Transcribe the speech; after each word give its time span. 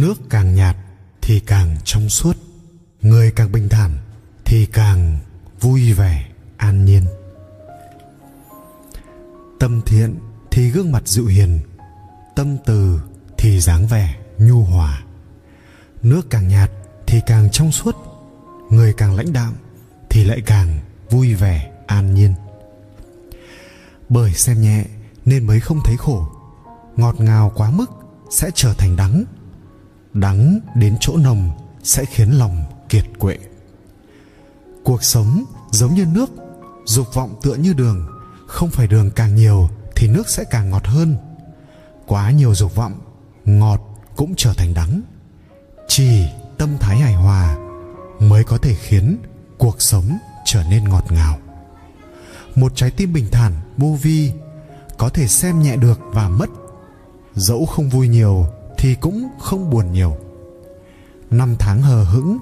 nước 0.00 0.14
càng 0.30 0.54
nhạt 0.54 0.76
thì 1.22 1.40
càng 1.40 1.76
trong 1.84 2.08
suốt, 2.08 2.36
người 3.02 3.32
càng 3.36 3.52
bình 3.52 3.68
thản 3.68 3.98
thì 4.44 4.66
càng 4.66 5.18
vui 5.60 5.92
vẻ, 5.92 6.28
an 6.56 6.84
nhiên. 6.84 7.04
Tâm 9.58 9.80
thiện 9.86 10.18
thì 10.50 10.70
gương 10.70 10.92
mặt 10.92 11.08
dịu 11.08 11.26
hiền, 11.26 11.60
tâm 12.36 12.56
từ 12.66 13.00
thì 13.38 13.60
dáng 13.60 13.86
vẻ 13.86 14.16
nhu 14.38 14.64
hòa. 14.64 15.02
Nước 16.02 16.30
càng 16.30 16.48
nhạt 16.48 16.70
thì 17.06 17.20
càng 17.26 17.50
trong 17.50 17.72
suốt, 17.72 17.96
người 18.70 18.92
càng 18.92 19.14
lãnh 19.14 19.32
đạm 19.32 19.54
thì 20.10 20.24
lại 20.24 20.42
càng 20.46 20.78
vui 21.10 21.34
vẻ, 21.34 21.72
an 21.86 22.14
nhiên. 22.14 22.34
Bởi 24.08 24.34
xem 24.34 24.60
nhẹ 24.60 24.84
nên 25.24 25.46
mới 25.46 25.60
không 25.60 25.80
thấy 25.84 25.96
khổ, 25.96 26.28
ngọt 26.96 27.20
ngào 27.20 27.52
quá 27.56 27.70
mức 27.70 27.90
sẽ 28.30 28.50
trở 28.54 28.74
thành 28.74 28.96
đắng 28.96 29.24
đắng 30.14 30.60
đến 30.74 30.96
chỗ 31.00 31.16
nồng 31.16 31.50
sẽ 31.82 32.04
khiến 32.04 32.30
lòng 32.30 32.64
kiệt 32.88 33.04
quệ. 33.18 33.38
Cuộc 34.84 35.04
sống 35.04 35.44
giống 35.70 35.94
như 35.94 36.06
nước, 36.06 36.30
dục 36.84 37.14
vọng 37.14 37.34
tựa 37.42 37.54
như 37.54 37.72
đường, 37.72 38.06
không 38.46 38.70
phải 38.70 38.86
đường 38.86 39.10
càng 39.10 39.34
nhiều 39.34 39.68
thì 39.96 40.08
nước 40.08 40.28
sẽ 40.28 40.44
càng 40.50 40.70
ngọt 40.70 40.86
hơn. 40.86 41.16
Quá 42.06 42.30
nhiều 42.30 42.54
dục 42.54 42.74
vọng, 42.74 43.00
ngọt 43.44 43.80
cũng 44.16 44.34
trở 44.36 44.52
thành 44.52 44.74
đắng. 44.74 45.02
Chỉ 45.88 46.24
tâm 46.58 46.78
thái 46.80 46.98
hài 46.98 47.14
hòa 47.14 47.56
mới 48.20 48.44
có 48.44 48.58
thể 48.58 48.74
khiến 48.74 49.18
cuộc 49.58 49.82
sống 49.82 50.18
trở 50.44 50.64
nên 50.70 50.88
ngọt 50.88 51.12
ngào. 51.12 51.38
Một 52.54 52.72
trái 52.74 52.90
tim 52.90 53.12
bình 53.12 53.26
thản 53.32 53.52
vô 53.78 53.96
vi 54.02 54.32
có 54.98 55.08
thể 55.08 55.28
xem 55.28 55.62
nhẹ 55.62 55.76
được 55.76 56.00
và 56.12 56.28
mất. 56.28 56.50
Dẫu 57.34 57.66
không 57.66 57.88
vui 57.88 58.08
nhiều 58.08 58.46
thì 58.80 58.94
cũng 58.94 59.28
không 59.38 59.70
buồn 59.70 59.92
nhiều. 59.92 60.16
Năm 61.30 61.56
tháng 61.58 61.82
hờ 61.82 62.04
hững, 62.04 62.38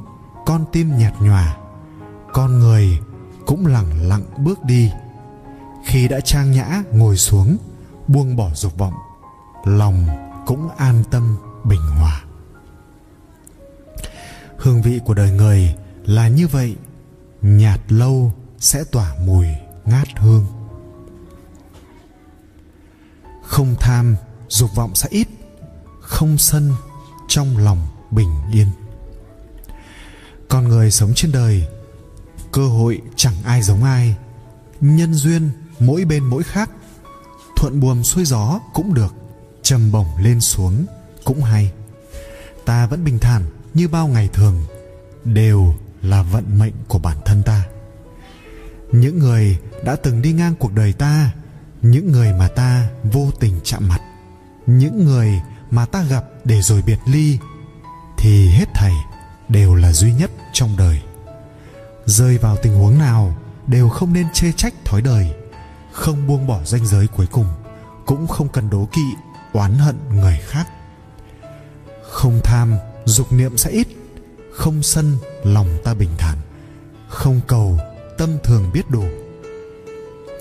con 0.47 0.65
tim 0.73 0.99
nhạt 0.99 1.15
nhòa, 1.21 1.57
con 2.33 2.59
người 2.59 2.99
cũng 3.47 3.67
lẳng 3.67 4.09
lặng 4.09 4.23
bước 4.39 4.65
đi. 4.65 4.93
Khi 5.85 6.09
đã 6.09 6.21
trang 6.21 6.53
nhã 6.53 6.83
ngồi 6.93 7.17
xuống, 7.17 7.57
buông 8.09 8.37
bỏ 8.37 8.51
dục 8.55 8.79
vọng, 8.79 8.95
lòng 9.65 10.07
cũng 10.47 10.69
an 10.77 11.05
tâm 11.11 11.37
bình 11.65 11.81
hòa. 11.81 12.23
Hương 14.57 14.83
vị 14.83 15.01
của 15.05 15.15
đời 15.15 15.31
người 15.31 15.75
là 16.05 16.29
như 16.29 16.49
vậy, 16.49 16.77
nhạt 17.43 17.81
lâu 17.89 18.33
sẽ 18.59 18.85
tỏa 18.85 19.15
mùi 19.27 19.47
ngát 19.85 20.09
hương. 20.17 20.47
Không 23.43 23.75
tham, 23.81 24.17
dục 24.49 24.75
vọng 24.75 24.95
sẽ 24.95 25.09
ít 25.11 25.29
không 26.19 26.39
sân 26.39 26.73
trong 27.29 27.57
lòng 27.57 27.87
bình 28.11 28.29
yên. 28.53 28.67
Con 30.49 30.69
người 30.69 30.91
sống 30.91 31.13
trên 31.15 31.33
đời, 31.33 31.67
cơ 32.53 32.69
hội 32.69 33.01
chẳng 33.17 33.35
ai 33.45 33.63
giống 33.63 33.85
ai. 33.85 34.17
Nhân 34.81 35.15
duyên 35.15 35.51
mỗi 35.81 36.05
bên 36.05 36.25
mỗi 36.25 36.43
khác, 36.43 36.71
thuận 37.57 37.81
buồm 37.81 38.03
xuôi 38.03 38.25
gió 38.25 38.61
cũng 38.75 38.95
được, 38.95 39.15
trầm 39.63 39.93
bổng 39.93 40.07
lên 40.21 40.41
xuống 40.41 40.87
cũng 41.25 41.43
hay. 41.43 41.73
Ta 42.65 42.87
vẫn 42.87 43.05
bình 43.05 43.19
thản 43.19 43.43
như 43.75 43.89
bao 43.89 44.09
ngày 44.09 44.29
thường, 44.33 44.65
đều 45.25 45.75
là 46.03 46.23
vận 46.23 46.59
mệnh 46.59 46.75
của 46.89 46.99
bản 46.99 47.17
thân 47.25 47.43
ta. 47.43 47.67
Những 48.93 49.19
người 49.19 49.59
đã 49.85 49.97
từng 49.97 50.23
đi 50.23 50.33
ngang 50.33 50.55
cuộc 50.59 50.73
đời 50.73 50.93
ta, 50.93 51.31
những 51.83 52.13
người 52.13 52.33
mà 52.33 52.49
ta 52.49 52.89
vô 53.13 53.31
tình 53.41 53.61
chạm 53.65 53.89
mặt, 53.89 54.01
những 54.67 55.05
người 55.05 55.41
mà 55.71 55.87
ta 55.87 56.03
gặp 56.03 56.25
để 56.45 56.63
rồi 56.63 56.83
biệt 56.83 56.99
ly, 57.07 57.39
thì 58.19 58.49
hết 58.49 58.69
thảy 58.75 58.95
đều 59.49 59.75
là 59.75 59.93
duy 59.93 60.13
nhất 60.15 60.31
trong 60.53 60.77
đời. 60.77 61.03
Rơi 62.07 62.39
vào 62.39 62.57
tình 62.57 62.75
huống 62.75 62.99
nào 62.99 63.37
đều 63.67 63.89
không 63.89 64.13
nên 64.13 64.27
chê 64.33 64.53
trách 64.53 64.75
thói 64.85 65.03
đời, 65.03 65.35
không 65.93 66.27
buông 66.27 66.47
bỏ 66.47 66.61
ranh 66.65 66.87
giới 66.87 67.07
cuối 67.07 67.27
cùng, 67.27 67.47
cũng 68.07 68.27
không 68.27 68.49
cần 68.49 68.71
đố 68.71 68.89
kỵ, 68.93 69.05
oán 69.53 69.79
hận 69.79 69.97
người 70.11 70.39
khác. 70.43 70.69
Không 72.03 72.41
tham, 72.45 72.77
dục 73.05 73.33
niệm 73.33 73.57
sẽ 73.57 73.71
ít, 73.71 73.89
không 74.53 74.83
sân, 74.83 75.17
lòng 75.45 75.69
ta 75.85 75.95
bình 75.95 76.11
thản. 76.19 76.39
Không 77.09 77.41
cầu, 77.47 77.79
tâm 78.19 78.31
thường 78.45 78.71
biết 78.73 78.91
đủ. 78.91 79.05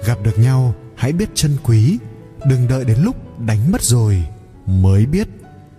Gặp 0.06 0.18
được 0.24 0.40
nhau, 0.40 0.74
hãy 0.96 1.12
biết 1.12 1.30
trân 1.36 1.58
quý, 1.64 1.98
đừng 2.46 2.68
đợi 2.68 2.86
đến 2.86 2.98
lúc 3.00 3.40
đánh 3.40 3.72
mất 3.72 3.84
rồi 3.84 4.28
mới 4.68 5.06
biết 5.06 5.28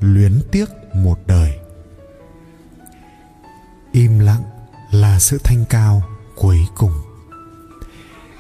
luyến 0.00 0.40
tiếc 0.52 0.66
một 0.94 1.18
đời. 1.26 1.58
Im 3.92 4.18
lặng 4.18 4.42
là 4.90 5.18
sự 5.18 5.38
thanh 5.44 5.64
cao 5.70 6.02
cuối 6.36 6.58
cùng. 6.76 6.92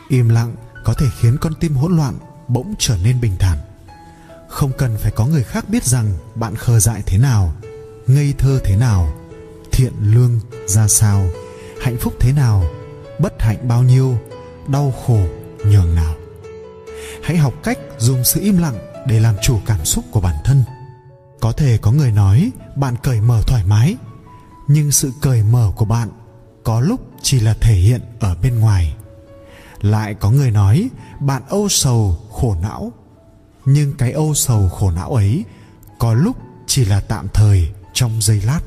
Im 0.08 0.28
lặng 0.28 0.54
có 0.84 0.94
thể 0.94 1.06
khiến 1.20 1.36
con 1.40 1.52
tim 1.60 1.74
hỗn 1.74 1.96
loạn 1.96 2.14
bỗng 2.48 2.74
trở 2.78 2.96
nên 3.04 3.20
bình 3.20 3.36
thản. 3.38 3.58
Không 4.48 4.72
cần 4.78 4.96
phải 4.96 5.10
có 5.10 5.26
người 5.26 5.42
khác 5.42 5.68
biết 5.68 5.84
rằng 5.84 6.12
bạn 6.34 6.56
khờ 6.56 6.80
dại 6.80 7.02
thế 7.06 7.18
nào, 7.18 7.52
ngây 8.06 8.34
thơ 8.38 8.60
thế 8.64 8.76
nào, 8.76 9.14
thiện 9.72 9.92
lương 10.00 10.40
ra 10.66 10.88
sao, 10.88 11.26
hạnh 11.82 11.96
phúc 12.00 12.14
thế 12.20 12.32
nào, 12.32 12.64
bất 13.18 13.42
hạnh 13.42 13.68
bao 13.68 13.82
nhiêu, 13.82 14.18
đau 14.68 14.94
khổ 15.06 15.20
nhường 15.64 15.94
nào. 15.94 16.14
Hãy 17.22 17.36
học 17.36 17.54
cách 17.62 17.78
dùng 17.98 18.24
sự 18.24 18.40
im 18.40 18.58
lặng 18.58 18.78
để 19.08 19.20
làm 19.20 19.34
chủ 19.42 19.60
cảm 19.66 19.84
xúc 19.84 20.04
của 20.10 20.20
bản 20.20 20.34
thân. 20.44 20.64
Có 21.40 21.52
thể 21.52 21.78
có 21.78 21.92
người 21.92 22.10
nói 22.10 22.50
bạn 22.76 22.96
cởi 23.02 23.20
mở 23.20 23.42
thoải 23.46 23.64
mái, 23.64 23.96
nhưng 24.68 24.92
sự 24.92 25.12
cởi 25.20 25.42
mở 25.42 25.72
của 25.76 25.84
bạn 25.84 26.08
có 26.64 26.80
lúc 26.80 27.00
chỉ 27.22 27.40
là 27.40 27.54
thể 27.60 27.74
hiện 27.74 28.00
ở 28.20 28.36
bên 28.42 28.60
ngoài. 28.60 28.96
Lại 29.80 30.14
có 30.14 30.30
người 30.30 30.50
nói 30.50 30.88
bạn 31.20 31.42
âu 31.48 31.68
sầu, 31.68 32.18
khổ 32.32 32.56
não, 32.62 32.92
nhưng 33.64 33.94
cái 33.98 34.12
âu 34.12 34.34
sầu, 34.34 34.68
khổ 34.68 34.90
não 34.90 35.14
ấy 35.14 35.44
có 35.98 36.14
lúc 36.14 36.36
chỉ 36.66 36.84
là 36.84 37.00
tạm 37.00 37.28
thời 37.34 37.68
trong 37.92 38.22
giây 38.22 38.42
lát. 38.42 38.60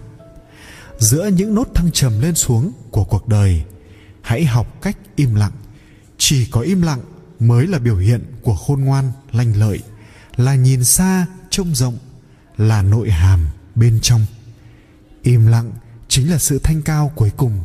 Giữa 0.97 1.27
những 1.27 1.55
nốt 1.55 1.67
thăng 1.75 1.91
trầm 1.91 2.21
lên 2.21 2.35
xuống 2.35 2.71
của 2.91 3.03
cuộc 3.03 3.27
đời, 3.27 3.63
hãy 4.21 4.45
học 4.45 4.67
cách 4.81 4.97
im 5.15 5.35
lặng. 5.35 5.51
Chỉ 6.17 6.45
có 6.45 6.61
im 6.61 6.81
lặng 6.81 7.01
mới 7.39 7.67
là 7.67 7.79
biểu 7.79 7.97
hiện 7.97 8.23
của 8.41 8.55
khôn 8.55 8.81
ngoan, 8.81 9.11
lanh 9.31 9.59
lợi 9.59 9.79
là 10.35 10.55
nhìn 10.55 10.83
xa 10.83 11.27
trông 11.49 11.75
rộng, 11.75 11.97
là 12.57 12.81
nội 12.81 13.11
hàm 13.11 13.47
bên 13.75 13.99
trong. 14.01 14.25
Im 15.21 15.47
lặng 15.47 15.71
chính 16.07 16.31
là 16.31 16.37
sự 16.37 16.59
thanh 16.63 16.81
cao 16.81 17.11
cuối 17.15 17.31
cùng, 17.37 17.61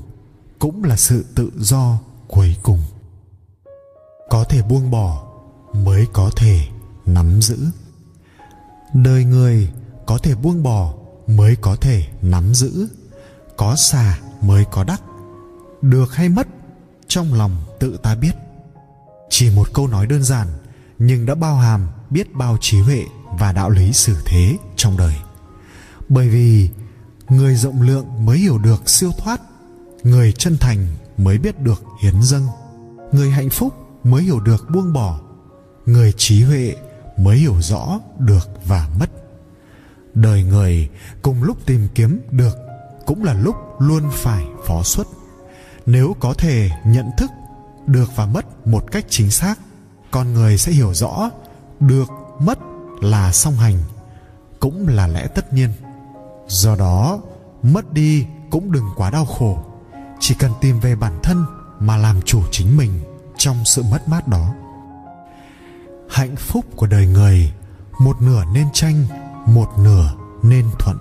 cũng 0.58 0.84
là 0.84 0.96
sự 0.96 1.24
tự 1.34 1.50
do 1.56 1.98
cuối 2.28 2.56
cùng. 2.62 2.82
Có 4.28 4.44
thể 4.44 4.62
buông 4.62 4.90
bỏ 4.90 5.26
mới 5.72 6.06
có 6.12 6.30
thể 6.36 6.66
nắm 7.06 7.42
giữ. 7.42 7.58
Đời 8.94 9.24
người 9.24 9.72
có 10.06 10.18
thể 10.18 10.34
buông 10.34 10.62
bỏ 10.62 10.94
mới 11.26 11.56
có 11.56 11.76
thể 11.76 12.06
nắm 12.22 12.54
giữ. 12.54 12.88
Có 13.56 13.76
xà 13.76 14.18
mới 14.40 14.64
có 14.70 14.84
đắc. 14.84 15.02
Được 15.82 16.14
hay 16.14 16.28
mất, 16.28 16.46
trong 17.08 17.34
lòng 17.34 17.56
tự 17.80 17.98
ta 18.02 18.14
biết. 18.14 18.32
Chỉ 19.30 19.50
một 19.50 19.68
câu 19.74 19.88
nói 19.88 20.06
đơn 20.06 20.22
giản 20.22 20.48
nhưng 20.98 21.26
đã 21.26 21.34
bao 21.34 21.56
hàm, 21.56 21.88
biết 22.10 22.34
bao 22.34 22.56
trí 22.60 22.80
huệ 22.80 23.04
và 23.38 23.52
đạo 23.52 23.70
lý 23.70 23.92
xử 23.92 24.16
thế 24.24 24.56
trong 24.76 24.96
đời. 24.96 25.14
Bởi 26.08 26.28
vì 26.28 26.70
người 27.28 27.54
rộng 27.54 27.82
lượng 27.82 28.06
mới 28.26 28.38
hiểu 28.38 28.58
được 28.58 28.90
siêu 28.90 29.10
thoát, 29.18 29.40
người 30.02 30.32
chân 30.32 30.56
thành 30.60 30.86
mới 31.16 31.38
biết 31.38 31.60
được 31.60 31.82
hiến 32.02 32.22
dâng, 32.22 32.46
người 33.12 33.30
hạnh 33.30 33.50
phúc 33.50 33.74
mới 34.04 34.22
hiểu 34.22 34.40
được 34.40 34.70
buông 34.70 34.92
bỏ, 34.92 35.20
người 35.86 36.12
trí 36.16 36.42
huệ 36.42 36.74
mới 37.18 37.36
hiểu 37.36 37.54
rõ 37.60 38.00
được 38.18 38.48
và 38.64 38.88
mất. 39.00 39.10
Đời 40.14 40.42
người 40.42 40.88
cùng 41.22 41.42
lúc 41.42 41.66
tìm 41.66 41.88
kiếm 41.94 42.20
được 42.30 42.56
cũng 43.06 43.24
là 43.24 43.34
lúc 43.34 43.56
luôn 43.78 44.02
phải 44.12 44.44
phó 44.66 44.82
xuất. 44.82 45.06
Nếu 45.86 46.16
có 46.20 46.34
thể 46.34 46.70
nhận 46.86 47.06
thức 47.18 47.30
được 47.86 48.10
và 48.16 48.26
mất 48.26 48.66
một 48.66 48.92
cách 48.92 49.04
chính 49.08 49.30
xác 49.30 49.58
con 50.16 50.34
người 50.34 50.58
sẽ 50.58 50.72
hiểu 50.72 50.94
rõ, 50.94 51.30
được 51.80 52.08
mất 52.38 52.58
là 53.00 53.32
song 53.32 53.54
hành, 53.54 53.78
cũng 54.60 54.88
là 54.88 55.06
lẽ 55.06 55.26
tất 55.26 55.52
nhiên. 55.52 55.72
Do 56.46 56.76
đó, 56.76 57.18
mất 57.62 57.92
đi 57.92 58.26
cũng 58.50 58.72
đừng 58.72 58.84
quá 58.96 59.10
đau 59.10 59.26
khổ, 59.26 59.64
chỉ 60.20 60.34
cần 60.34 60.52
tìm 60.60 60.80
về 60.80 60.96
bản 60.96 61.18
thân 61.22 61.44
mà 61.80 61.96
làm 61.96 62.22
chủ 62.22 62.42
chính 62.50 62.76
mình 62.76 63.00
trong 63.36 63.64
sự 63.64 63.82
mất 63.82 64.08
mát 64.08 64.28
đó. 64.28 64.54
Hạnh 66.10 66.36
phúc 66.36 66.64
của 66.76 66.86
đời 66.86 67.06
người, 67.06 67.52
một 68.00 68.22
nửa 68.22 68.44
nên 68.52 68.66
tranh 68.72 69.04
một 69.46 69.68
nửa 69.78 70.14
nên 70.42 70.66
thuận. 70.78 70.96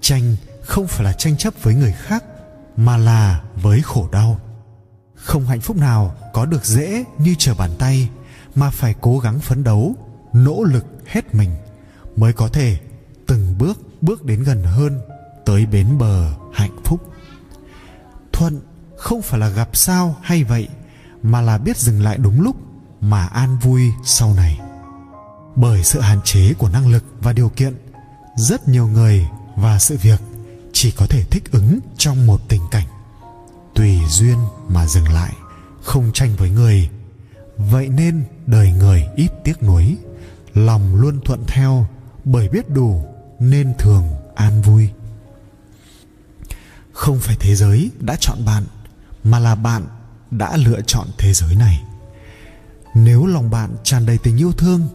Tranh 0.00 0.36
không 0.62 0.86
phải 0.86 1.04
là 1.04 1.12
tranh 1.12 1.36
chấp 1.36 1.54
với 1.62 1.74
người 1.74 1.92
khác, 1.92 2.24
mà 2.76 2.96
là 2.96 3.42
với 3.62 3.82
khổ 3.82 4.08
đau. 4.12 4.40
Không 5.14 5.46
hạnh 5.46 5.60
phúc 5.60 5.76
nào 5.76 6.14
có 6.32 6.46
được 6.46 6.64
dễ 6.64 7.04
như 7.18 7.34
trở 7.38 7.54
bàn 7.54 7.70
tay, 7.78 8.08
mà 8.54 8.70
phải 8.70 8.94
cố 9.00 9.18
gắng 9.18 9.40
phấn 9.40 9.64
đấu, 9.64 9.94
nỗ 10.32 10.64
lực 10.64 10.84
hết 11.06 11.34
mình 11.34 11.50
mới 12.16 12.32
có 12.32 12.48
thể 12.48 12.78
từng 13.26 13.58
bước 13.58 13.78
bước 14.00 14.24
đến 14.24 14.42
gần 14.42 14.62
hơn 14.64 15.00
tới 15.44 15.66
bến 15.66 15.98
bờ 15.98 16.32
hạnh 16.52 16.76
phúc. 16.84 17.00
Thuận 18.32 18.60
không 18.96 19.22
phải 19.22 19.40
là 19.40 19.48
gặp 19.48 19.68
sao 19.72 20.16
hay 20.22 20.44
vậy, 20.44 20.68
mà 21.22 21.40
là 21.40 21.58
biết 21.58 21.76
dừng 21.76 22.02
lại 22.02 22.18
đúng 22.18 22.40
lúc 22.40 22.56
mà 23.00 23.26
an 23.26 23.58
vui 23.58 23.92
sau 24.04 24.34
này. 24.34 24.60
Bởi 25.56 25.84
sự 25.84 26.00
hạn 26.00 26.20
chế 26.24 26.54
của 26.58 26.68
năng 26.68 26.88
lực 26.88 27.04
và 27.20 27.32
điều 27.32 27.48
kiện, 27.48 27.74
rất 28.36 28.68
nhiều 28.68 28.86
người 28.86 29.26
và 29.56 29.78
sự 29.78 29.96
việc 30.02 30.20
chỉ 30.72 30.90
có 30.90 31.06
thể 31.06 31.24
thích 31.30 31.52
ứng 31.52 31.78
trong 31.96 32.26
một 32.26 32.40
tình 32.48 32.62
cảnh 32.70 32.86
tùy 33.74 34.00
duyên 34.08 34.38
mà 34.68 34.86
dừng 34.86 35.08
lại 35.12 35.32
không 35.82 36.10
tranh 36.12 36.36
với 36.36 36.50
người. 36.50 36.88
Vậy 37.56 37.88
nên 37.88 38.24
đời 38.46 38.72
người 38.72 39.04
ít 39.16 39.30
tiếc 39.44 39.62
nuối, 39.62 39.96
lòng 40.54 40.94
luôn 40.94 41.20
thuận 41.24 41.44
theo, 41.46 41.86
bởi 42.24 42.48
biết 42.48 42.70
đủ 42.70 43.04
nên 43.38 43.74
thường 43.78 44.08
an 44.34 44.62
vui. 44.62 44.88
Không 46.92 47.18
phải 47.18 47.36
thế 47.40 47.54
giới 47.54 47.90
đã 48.00 48.16
chọn 48.20 48.44
bạn, 48.44 48.64
mà 49.24 49.38
là 49.38 49.54
bạn 49.54 49.82
đã 50.30 50.56
lựa 50.56 50.80
chọn 50.86 51.06
thế 51.18 51.32
giới 51.32 51.54
này. 51.54 51.82
Nếu 52.94 53.26
lòng 53.26 53.50
bạn 53.50 53.70
tràn 53.84 54.06
đầy 54.06 54.18
tình 54.18 54.36
yêu 54.36 54.52
thương, 54.52 54.88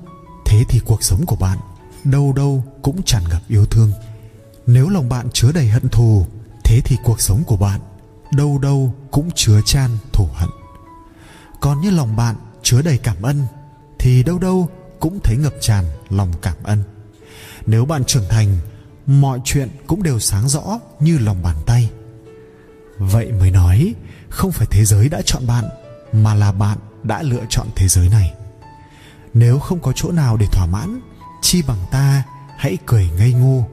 thế 0.46 0.64
thì 0.70 0.80
cuộc 0.86 1.04
sống 1.04 1.26
của 1.26 1.36
bạn 1.36 1.58
đâu 2.04 2.34
đâu 2.34 2.64
cũng 2.82 3.04
tràn 3.04 3.24
ngập 3.30 3.42
yêu 3.48 3.66
thương. 3.66 3.92
Nếu 4.68 4.90
lòng 4.90 5.10
bạn 5.10 5.28
chứa 5.34 5.52
đầy 5.52 5.68
hận 5.68 5.90
thù, 5.90 6.26
thế 6.64 6.82
thì 6.86 6.98
cuộc 7.04 7.22
sống 7.22 7.44
của 7.44 7.58
bạn 7.58 7.82
đâu 8.32 8.58
đâu 8.58 8.94
cũng 9.12 9.30
chứa 9.36 9.62
chan 9.66 9.90
thù 10.14 10.28
hận 10.34 10.50
còn 11.60 11.82
như 11.82 11.90
lòng 11.90 12.16
bạn 12.16 12.36
chứa 12.64 12.82
đầy 12.82 12.98
cảm 12.98 13.22
ơn, 13.22 13.46
thì 14.00 14.24
đâu 14.24 14.40
đâu 14.40 14.70
cũng 15.00 15.20
thấy 15.24 15.38
ngập 15.38 15.54
tràn 15.62 15.86
lòng 16.10 16.34
cảm 16.42 16.56
ơn. 16.64 16.84
Nếu 17.66 17.86
bạn 17.86 18.04
trưởng 18.06 18.30
thành, 18.30 18.58
mọi 19.06 19.40
chuyện 19.44 19.70
cũng 19.88 20.04
đều 20.04 20.20
sáng 20.20 20.50
rõ 20.50 20.80
như 21.00 21.18
lòng 21.18 21.44
bàn 21.44 21.56
tay. 21.66 21.90
Vậy 22.98 23.32
mới 23.32 23.52
nói, 23.52 23.96
không 24.30 24.52
phải 24.52 24.68
thế 24.72 24.86
giới 24.86 25.10
đã 25.10 25.22
chọn 25.26 25.48
bạn, 25.48 25.66
mà 26.14 26.34
là 26.34 26.52
bạn 26.52 26.78
đã 27.04 27.22
lựa 27.22 27.46
chọn 27.50 27.68
thế 27.76 27.88
giới 27.88 28.10
này. 28.10 28.34
Nếu 29.34 29.60
không 29.60 29.80
có 29.80 29.92
chỗ 29.96 30.12
nào 30.12 30.38
để 30.38 30.46
thỏa 30.52 30.66
mãn, 30.66 31.00
chi 31.42 31.62
bằng 31.68 31.86
ta 31.92 32.24
hãy 32.58 32.78
cười 32.86 33.10
ngây 33.18 33.34
ngô. 33.34 33.68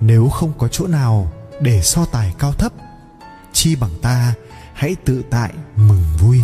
Nếu 0.00 0.28
không 0.28 0.52
có 0.58 0.68
chỗ 0.68 0.86
nào 0.86 1.32
để 1.60 1.82
so 1.82 2.04
tài 2.04 2.34
cao 2.38 2.52
thấp, 2.52 2.72
chi 3.52 3.76
bằng 3.76 3.90
ta 4.02 4.34
hãy 4.74 4.96
tự 5.04 5.22
tại 5.30 5.52
mừng 5.76 6.04
vui 6.18 6.42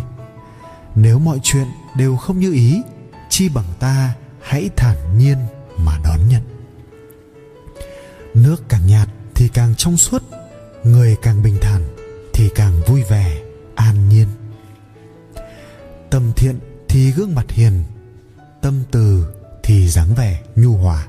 nếu 0.94 1.18
mọi 1.18 1.40
chuyện 1.42 1.66
đều 1.96 2.16
không 2.16 2.38
như 2.38 2.52
ý, 2.52 2.82
chi 3.28 3.48
bằng 3.48 3.64
ta 3.80 4.14
hãy 4.42 4.70
thản 4.76 5.18
nhiên 5.18 5.38
mà 5.78 5.98
đón 6.04 6.28
nhận. 6.28 6.42
Nước 8.34 8.62
càng 8.68 8.86
nhạt 8.86 9.08
thì 9.34 9.48
càng 9.48 9.74
trong 9.74 9.96
suốt, 9.96 10.22
người 10.84 11.16
càng 11.22 11.42
bình 11.42 11.58
thản 11.60 11.82
thì 12.32 12.50
càng 12.54 12.80
vui 12.86 13.02
vẻ, 13.02 13.42
an 13.74 14.08
nhiên. 14.08 14.28
Tâm 16.10 16.32
thiện 16.36 16.58
thì 16.88 17.10
gương 17.10 17.34
mặt 17.34 17.50
hiền, 17.50 17.84
tâm 18.62 18.82
từ 18.90 19.34
thì 19.62 19.88
dáng 19.88 20.14
vẻ 20.14 20.42
nhu 20.56 20.76
hòa. 20.76 21.06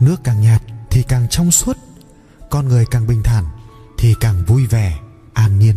Nước 0.00 0.16
càng 0.24 0.40
nhạt 0.40 0.62
thì 0.90 1.02
càng 1.02 1.28
trong 1.30 1.50
suốt, 1.50 1.78
con 2.50 2.68
người 2.68 2.86
càng 2.90 3.06
bình 3.06 3.22
thản 3.22 3.44
thì 3.98 4.14
càng 4.20 4.44
vui 4.46 4.66
vẻ, 4.66 4.98
an 5.32 5.58
nhiên. 5.58 5.76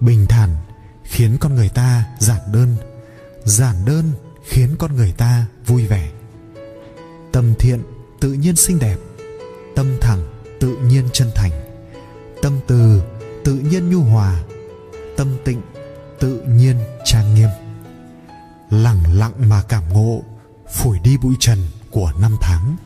Bình 0.00 0.26
thản 0.28 0.56
khiến 1.06 1.36
con 1.40 1.54
người 1.54 1.68
ta 1.68 2.04
giản 2.18 2.40
đơn 2.52 2.76
giản 3.44 3.84
đơn 3.84 4.12
khiến 4.44 4.76
con 4.78 4.96
người 4.96 5.12
ta 5.12 5.46
vui 5.66 5.86
vẻ. 5.86 6.10
Tâm 7.32 7.54
thiện 7.58 7.82
tự 8.20 8.32
nhiên 8.32 8.56
xinh 8.56 8.78
đẹp, 8.78 8.96
tâm 9.76 9.96
thẳng 10.00 10.26
tự 10.60 10.76
nhiên 10.76 11.04
chân 11.12 11.30
thành. 11.34 11.52
Tâm 12.42 12.60
từ 12.66 13.02
tự 13.44 13.54
nhiên 13.54 13.90
nhu 13.90 14.00
hòa, 14.00 14.42
tâm 15.16 15.36
tịnh 15.44 15.62
tự 16.20 16.42
nhiên 16.42 16.76
trang 17.04 17.34
nghiêm. 17.34 17.48
Lặng 18.70 19.02
lặng 19.14 19.32
mà 19.48 19.62
cảm 19.68 19.82
ngộ, 19.92 20.22
phủi 20.72 20.98
đi 20.98 21.16
bụi 21.16 21.34
trần 21.40 21.58
của 21.90 22.12
năm 22.20 22.36
tháng. 22.40 22.76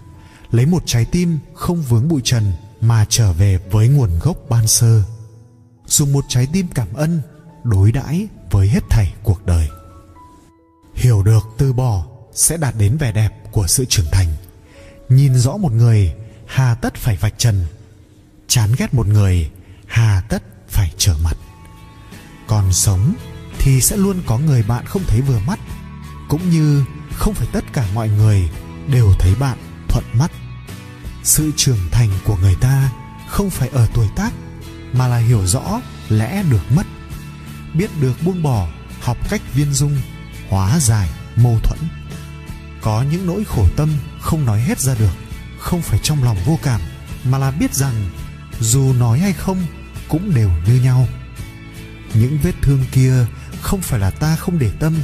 Lấy 0.51 0.67
một 0.67 0.83
trái 0.87 1.05
tim 1.05 1.39
không 1.55 1.83
vướng 1.83 2.09
bụi 2.09 2.21
trần 2.25 2.53
mà 2.81 3.07
trở 3.09 3.33
về 3.33 3.59
với 3.71 3.89
nguồn 3.89 4.11
gốc 4.21 4.37
ban 4.49 4.67
sơ. 4.67 5.03
Dùng 5.87 6.13
một 6.13 6.25
trái 6.29 6.49
tim 6.53 6.67
cảm 6.75 6.93
ơn 6.95 7.21
đối 7.65 7.93
đãi 7.93 8.29
với 8.51 8.69
hết 8.69 8.81
thảy 8.91 9.15
cuộc 9.23 9.47
đời. 9.47 9.69
Hiểu 10.95 11.23
được 11.23 11.49
từ 11.59 11.73
bỏ 11.73 12.07
sẽ 12.33 12.57
đạt 12.57 12.75
đến 12.79 12.97
vẻ 12.97 13.13
đẹp 13.13 13.33
của 13.53 13.67
sự 13.67 13.85
trưởng 13.85 14.07
thành. 14.13 14.29
Nhìn 15.09 15.35
rõ 15.35 15.57
một 15.57 15.73
người, 15.73 16.15
hà 16.47 16.75
tất 16.75 16.95
phải 16.95 17.17
vạch 17.17 17.39
trần. 17.39 17.67
Chán 18.47 18.71
ghét 18.79 18.95
một 18.95 19.07
người, 19.07 19.51
hà 19.87 20.23
tất 20.29 20.43
phải 20.69 20.93
trở 20.99 21.15
mặt. 21.25 21.37
Còn 22.47 22.73
sống 22.73 23.15
thì 23.59 23.81
sẽ 23.81 23.97
luôn 23.97 24.23
có 24.27 24.39
người 24.39 24.63
bạn 24.63 24.87
không 24.87 25.03
thấy 25.07 25.21
vừa 25.21 25.39
mắt, 25.47 25.59
cũng 26.29 26.51
như 26.51 26.85
không 27.13 27.35
phải 27.35 27.49
tất 27.53 27.65
cả 27.73 27.87
mọi 27.95 28.09
người 28.09 28.49
đều 28.93 29.13
thấy 29.19 29.35
bạn 29.35 29.59
thuận 29.89 30.05
mắt. 30.13 30.31
Sự 31.25 31.53
trưởng 31.57 31.89
thành 31.91 32.11
của 32.25 32.37
người 32.37 32.55
ta 32.61 32.93
không 33.29 33.51
phải 33.51 33.69
ở 33.69 33.89
tuổi 33.95 34.07
tác, 34.17 34.33
mà 34.93 35.09
là 35.09 35.19
hiểu 35.19 35.47
rõ 35.47 35.81
lẽ 36.09 36.43
được 36.51 36.63
mất 36.71 36.87
biết 37.75 37.91
được 38.01 38.15
buông 38.25 38.43
bỏ, 38.43 38.69
học 39.01 39.17
cách 39.31 39.43
viên 39.55 39.73
dung, 39.73 39.97
hóa 40.49 40.81
giải 40.81 41.11
mâu 41.37 41.59
thuẫn. 41.63 41.79
Có 42.83 43.05
những 43.11 43.27
nỗi 43.27 43.45
khổ 43.45 43.67
tâm 43.77 43.91
không 44.21 44.45
nói 44.45 44.61
hết 44.61 44.81
ra 44.81 44.95
được, 44.95 45.13
không 45.59 45.83
phải 45.83 46.01
trong 46.03 46.25
lòng 46.25 46.37
vô 46.47 46.59
cảm, 46.63 46.81
mà 47.25 47.39
là 47.39 47.51
biết 47.51 47.75
rằng 47.75 48.11
dù 48.61 48.93
nói 48.93 49.19
hay 49.19 49.33
không 49.33 49.67
cũng 50.09 50.35
đều 50.35 50.51
như 50.67 50.81
nhau. 50.81 51.09
Những 52.15 52.39
vết 52.43 52.55
thương 52.63 52.85
kia 52.93 53.27
không 53.63 53.81
phải 53.81 54.01
là 54.01 54.11
ta 54.11 54.37
không 54.37 54.59
để 54.59 54.71
tâm, 54.81 54.95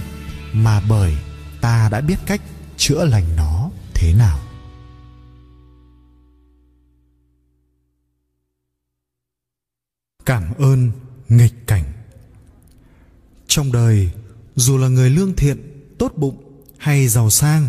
mà 0.52 0.80
bởi 0.88 1.16
ta 1.60 1.88
đã 1.88 2.00
biết 2.00 2.19
cách 2.26 2.40
chữa 2.76 3.04
lành 3.04 3.36
nó 3.36 3.70
thế 3.94 4.14
nào. 4.14 4.38
Cảm 10.26 10.54
ơn 10.58 10.90
nghịch 11.28 11.66
cảnh 11.66 11.95
trong 13.56 13.73
đời, 13.73 14.11
dù 14.56 14.79
là 14.79 14.88
người 14.88 15.11
lương 15.11 15.37
thiện, 15.37 15.58
tốt 15.99 16.12
bụng 16.17 16.63
hay 16.79 17.08
giàu 17.08 17.31
sang, 17.31 17.69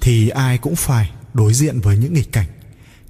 thì 0.00 0.28
ai 0.28 0.58
cũng 0.58 0.76
phải 0.76 1.10
đối 1.34 1.54
diện 1.54 1.80
với 1.80 1.98
những 1.98 2.14
nghịch 2.14 2.32
cảnh, 2.32 2.46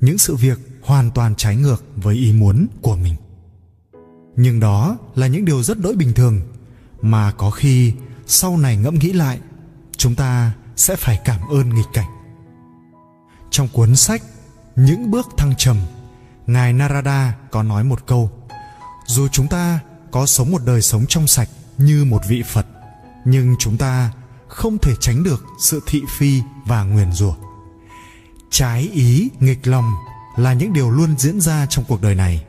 những 0.00 0.18
sự 0.18 0.36
việc 0.36 0.58
hoàn 0.82 1.10
toàn 1.10 1.34
trái 1.36 1.56
ngược 1.56 1.84
với 1.96 2.14
ý 2.14 2.32
muốn 2.32 2.66
của 2.82 2.96
mình. 2.96 3.14
Nhưng 4.36 4.60
đó 4.60 4.98
là 5.14 5.26
những 5.26 5.44
điều 5.44 5.62
rất 5.62 5.78
đỗi 5.78 5.94
bình 5.94 6.12
thường, 6.12 6.40
mà 7.00 7.32
có 7.32 7.50
khi 7.50 7.92
sau 8.26 8.56
này 8.56 8.76
ngẫm 8.76 8.94
nghĩ 8.94 9.12
lại, 9.12 9.38
chúng 9.96 10.14
ta 10.14 10.52
sẽ 10.76 10.96
phải 10.96 11.20
cảm 11.24 11.40
ơn 11.50 11.74
nghịch 11.74 11.92
cảnh. 11.92 12.10
Trong 13.50 13.68
cuốn 13.68 13.96
sách 13.96 14.22
những 14.76 15.10
bước 15.10 15.26
thăng 15.36 15.54
trầm, 15.58 15.76
ngài 16.46 16.72
narada 16.72 17.36
có 17.50 17.62
nói 17.62 17.84
một 17.84 18.06
câu, 18.06 18.30
dù 19.06 19.28
chúng 19.28 19.48
ta 19.48 19.80
có 20.10 20.26
sống 20.26 20.50
một 20.50 20.62
đời 20.64 20.82
sống 20.82 21.04
trong 21.08 21.26
sạch 21.26 21.48
như 21.78 22.04
một 22.04 22.22
vị 22.28 22.42
phật, 22.42 22.66
nhưng 23.24 23.56
chúng 23.58 23.76
ta 23.76 24.12
không 24.48 24.78
thể 24.78 24.94
tránh 25.00 25.22
được 25.22 25.44
sự 25.60 25.80
thị 25.86 26.02
phi 26.18 26.40
và 26.66 26.82
nguyền 26.82 27.12
rủa. 27.12 27.34
Trái 28.50 28.90
ý, 28.92 29.30
nghịch 29.40 29.66
lòng 29.66 29.94
là 30.36 30.52
những 30.52 30.72
điều 30.72 30.90
luôn 30.90 31.14
diễn 31.18 31.40
ra 31.40 31.66
trong 31.66 31.84
cuộc 31.88 32.02
đời 32.02 32.14
này. 32.14 32.44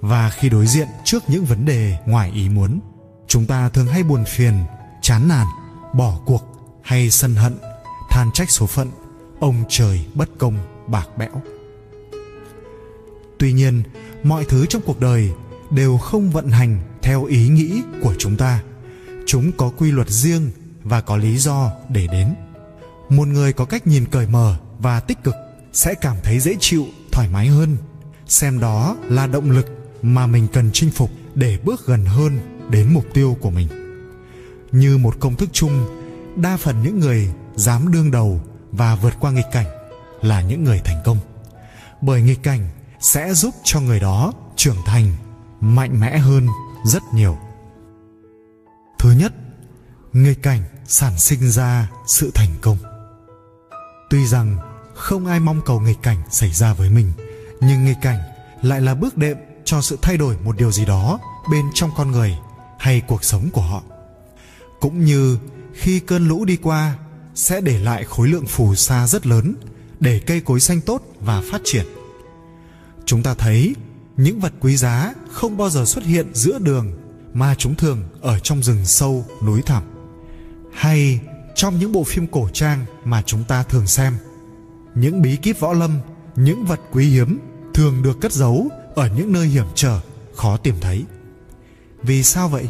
Và 0.00 0.30
khi 0.30 0.48
đối 0.48 0.66
diện 0.66 0.88
trước 1.04 1.22
những 1.28 1.44
vấn 1.44 1.64
đề 1.64 1.98
ngoài 2.06 2.30
ý 2.34 2.48
muốn, 2.48 2.80
chúng 3.28 3.46
ta 3.46 3.68
thường 3.68 3.86
hay 3.86 4.02
buồn 4.02 4.24
phiền, 4.24 4.54
chán 5.02 5.28
nản, 5.28 5.46
bỏ 5.94 6.20
cuộc 6.26 6.42
hay 6.82 7.10
sân 7.10 7.34
hận, 7.34 7.58
than 8.10 8.30
trách 8.34 8.50
số 8.50 8.66
phận, 8.66 8.90
ông 9.40 9.64
trời 9.68 10.06
bất 10.14 10.28
công 10.38 10.58
bạc 10.86 11.08
bẽo. 11.18 11.42
Tuy 13.38 13.52
nhiên, 13.52 13.82
mọi 14.22 14.44
thứ 14.44 14.66
trong 14.66 14.82
cuộc 14.86 15.00
đời 15.00 15.32
đều 15.70 15.98
không 15.98 16.30
vận 16.30 16.48
hành 16.50 16.80
theo 17.02 17.24
ý 17.24 17.48
nghĩ 17.48 17.82
của 18.02 18.14
chúng 18.18 18.36
ta. 18.36 18.62
Chúng 19.26 19.52
có 19.52 19.70
quy 19.78 19.90
luật 19.90 20.10
riêng 20.10 20.50
và 20.82 21.00
có 21.00 21.16
lý 21.16 21.36
do 21.36 21.70
để 21.88 22.06
đến. 22.06 22.34
Một 23.08 23.28
người 23.28 23.52
có 23.52 23.64
cách 23.64 23.86
nhìn 23.86 24.06
cởi 24.06 24.26
mở 24.26 24.56
và 24.78 25.00
tích 25.00 25.24
cực 25.24 25.34
sẽ 25.72 25.94
cảm 25.94 26.16
thấy 26.22 26.40
dễ 26.40 26.56
chịu, 26.60 26.86
thoải 27.12 27.28
mái 27.28 27.46
hơn. 27.46 27.76
Xem 28.26 28.60
đó 28.60 28.96
là 29.02 29.26
động 29.26 29.50
lực 29.50 29.66
mà 30.02 30.26
mình 30.26 30.46
cần 30.52 30.70
chinh 30.72 30.90
phục 30.90 31.10
để 31.34 31.58
bước 31.64 31.86
gần 31.86 32.04
hơn 32.04 32.38
đến 32.70 32.94
mục 32.94 33.04
tiêu 33.14 33.36
của 33.40 33.50
mình. 33.50 33.68
Như 34.72 34.98
một 34.98 35.16
công 35.20 35.36
thức 35.36 35.48
chung, 35.52 35.86
đa 36.36 36.56
phần 36.56 36.82
những 36.82 37.00
người 37.00 37.28
dám 37.54 37.92
đương 37.92 38.10
đầu 38.10 38.40
và 38.72 38.94
vượt 38.94 39.14
qua 39.20 39.30
nghịch 39.30 39.52
cảnh 39.52 39.66
là 40.22 40.42
những 40.42 40.64
người 40.64 40.80
thành 40.84 41.02
công. 41.04 41.18
Bởi 42.00 42.22
nghịch 42.22 42.42
cảnh 42.42 42.68
sẽ 43.00 43.34
giúp 43.34 43.54
cho 43.64 43.80
người 43.80 44.00
đó 44.00 44.32
trưởng 44.56 44.76
thành 44.86 45.12
mạnh 45.60 46.00
mẽ 46.00 46.18
hơn 46.18 46.46
rất 46.84 47.02
nhiều. 47.14 47.38
Thứ 48.98 49.12
nhất, 49.12 49.32
nghịch 50.12 50.42
cảnh 50.42 50.62
sản 50.86 51.18
sinh 51.18 51.50
ra 51.50 51.90
sự 52.06 52.30
thành 52.34 52.50
công. 52.60 52.76
Tuy 54.10 54.26
rằng 54.26 54.56
không 54.94 55.26
ai 55.26 55.40
mong 55.40 55.60
cầu 55.66 55.80
nghịch 55.80 56.02
cảnh 56.02 56.22
xảy 56.30 56.50
ra 56.50 56.72
với 56.72 56.90
mình, 56.90 57.12
nhưng 57.60 57.84
nghịch 57.84 57.98
cảnh 58.02 58.18
lại 58.62 58.80
là 58.80 58.94
bước 58.94 59.16
đệm 59.16 59.36
cho 59.64 59.80
sự 59.80 59.98
thay 60.02 60.16
đổi 60.16 60.36
một 60.44 60.56
điều 60.56 60.72
gì 60.72 60.84
đó 60.84 61.18
bên 61.50 61.64
trong 61.74 61.90
con 61.96 62.10
người 62.10 62.38
hay 62.78 63.00
cuộc 63.00 63.24
sống 63.24 63.48
của 63.52 63.60
họ. 63.60 63.82
Cũng 64.80 65.04
như 65.04 65.38
khi 65.74 66.00
cơn 66.00 66.28
lũ 66.28 66.44
đi 66.44 66.56
qua 66.56 66.98
sẽ 67.34 67.60
để 67.60 67.78
lại 67.78 68.04
khối 68.04 68.28
lượng 68.28 68.46
phù 68.46 68.74
sa 68.74 69.06
rất 69.06 69.26
lớn 69.26 69.54
để 70.00 70.20
cây 70.26 70.40
cối 70.40 70.60
xanh 70.60 70.80
tốt 70.80 71.02
và 71.20 71.42
phát 71.50 71.60
triển. 71.64 71.86
Chúng 73.04 73.22
ta 73.22 73.34
thấy 73.34 73.74
những 74.20 74.40
vật 74.40 74.52
quý 74.60 74.76
giá 74.76 75.14
không 75.30 75.56
bao 75.56 75.70
giờ 75.70 75.84
xuất 75.84 76.04
hiện 76.04 76.26
giữa 76.34 76.58
đường, 76.58 76.92
mà 77.34 77.54
chúng 77.54 77.74
thường 77.74 78.02
ở 78.20 78.38
trong 78.38 78.62
rừng 78.62 78.84
sâu, 78.84 79.24
núi 79.44 79.62
thẳm, 79.62 79.82
hay 80.72 81.20
trong 81.54 81.78
những 81.78 81.92
bộ 81.92 82.04
phim 82.04 82.26
cổ 82.26 82.48
trang 82.52 82.84
mà 83.04 83.22
chúng 83.22 83.44
ta 83.44 83.62
thường 83.62 83.86
xem. 83.86 84.16
Những 84.94 85.22
bí 85.22 85.36
kíp 85.36 85.60
võ 85.60 85.72
lâm, 85.72 85.98
những 86.36 86.64
vật 86.64 86.80
quý 86.92 87.08
hiếm 87.08 87.38
thường 87.74 88.02
được 88.02 88.20
cất 88.20 88.32
giấu 88.32 88.68
ở 88.94 89.08
những 89.16 89.32
nơi 89.32 89.46
hiểm 89.46 89.66
trở, 89.74 90.00
khó 90.34 90.56
tìm 90.56 90.74
thấy. 90.80 91.04
Vì 92.02 92.22
sao 92.22 92.48
vậy? 92.48 92.68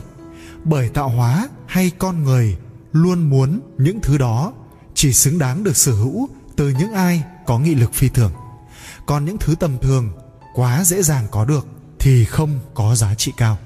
Bởi 0.65 0.89
tạo 0.89 1.09
hóa 1.09 1.49
hay 1.67 1.91
con 1.99 2.25
người 2.25 2.57
luôn 2.93 3.31
muốn 3.31 3.61
những 3.79 4.01
thứ 4.01 4.19
đó 4.19 4.53
chỉ 4.95 5.13
xứng 5.13 5.39
đáng 5.39 5.65
được 5.65 5.77
sở 5.77 5.93
hữu 5.93 6.29
từ 6.57 6.69
những 6.79 6.93
ai 6.93 7.23
có 7.47 7.59
nghị 7.59 7.75
lực 7.75 7.95
phi 7.95 8.09
thường. 8.09 8.33
Còn 9.07 9.25
những 9.25 9.39
thứ 9.39 9.55
tầm 9.61 9.79
thường 9.79 10.13
quá 10.55 10.85
dễ 10.85 11.03
dàng 11.03 11.27
có 11.31 11.45
được 11.45 11.67
thì 11.99 12.25
không 12.25 12.61
có 12.75 12.95
giá 12.95 13.15
trị 13.15 13.33
cao. 13.37 13.59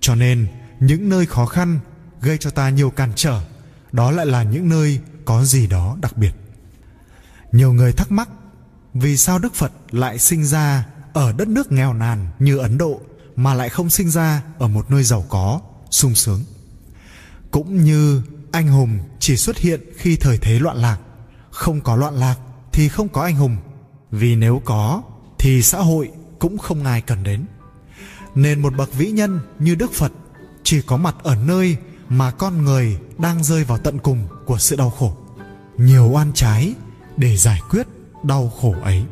Cho 0.00 0.14
nên, 0.14 0.46
những 0.80 1.08
nơi 1.08 1.26
khó 1.26 1.46
khăn 1.46 1.78
gây 2.20 2.38
cho 2.38 2.50
ta 2.50 2.70
nhiều 2.70 2.90
cản 2.90 3.12
trở, 3.16 3.40
đó 3.92 4.10
lại 4.10 4.26
là 4.26 4.42
những 4.42 4.68
nơi 4.68 5.00
có 5.24 5.44
gì 5.44 5.66
đó 5.66 5.96
đặc 6.00 6.16
biệt. 6.16 6.32
Nhiều 7.52 7.72
người 7.72 7.92
thắc 7.92 8.12
mắc 8.12 8.28
vì 8.94 9.16
sao 9.16 9.38
đức 9.38 9.54
phật 9.54 9.72
lại 9.90 10.18
sinh 10.18 10.44
ra 10.44 10.86
ở 11.12 11.32
đất 11.32 11.48
nước 11.48 11.72
nghèo 11.72 11.92
nàn 11.92 12.26
như 12.38 12.58
ấn 12.58 12.78
độ 12.78 13.00
mà 13.36 13.54
lại 13.54 13.68
không 13.68 13.90
sinh 13.90 14.10
ra 14.10 14.42
ở 14.58 14.68
một 14.68 14.90
nơi 14.90 15.02
giàu 15.02 15.24
có, 15.28 15.60
sung 15.90 16.14
sướng. 16.14 16.40
Cũng 17.50 17.84
như 17.84 18.22
anh 18.52 18.68
hùng 18.68 18.98
chỉ 19.18 19.36
xuất 19.36 19.58
hiện 19.58 19.80
khi 19.96 20.16
thời 20.16 20.38
thế 20.38 20.58
loạn 20.58 20.76
lạc. 20.76 20.98
Không 21.50 21.80
có 21.80 21.96
loạn 21.96 22.14
lạc 22.14 22.36
thì 22.72 22.88
không 22.88 23.08
có 23.08 23.22
anh 23.22 23.36
hùng, 23.36 23.56
vì 24.10 24.36
nếu 24.36 24.62
có 24.64 25.02
thì 25.38 25.62
xã 25.62 25.78
hội 25.78 26.10
cũng 26.38 26.58
không 26.58 26.84
ai 26.84 27.00
cần 27.00 27.22
đến. 27.22 27.44
Nên 28.34 28.62
một 28.62 28.74
bậc 28.76 28.94
vĩ 28.94 29.10
nhân 29.10 29.40
như 29.58 29.74
đức 29.74 29.92
phật 29.92 30.12
chỉ 30.62 30.82
có 30.82 30.96
mặt 30.96 31.14
ở 31.22 31.36
nơi 31.36 31.76
mà 32.08 32.30
con 32.30 32.64
người 32.64 32.98
đang 33.18 33.44
rơi 33.44 33.64
vào 33.64 33.78
tận 33.78 33.98
cùng 33.98 34.28
của 34.46 34.58
sự 34.58 34.76
đau 34.76 34.90
khổ. 34.90 35.16
Nhiều 35.76 36.08
oan 36.08 36.32
trái 36.34 36.74
để 37.16 37.36
giải 37.36 37.60
quyết 37.70 37.86
đau 38.22 38.52
khổ 38.60 38.74
ấy. 38.82 39.04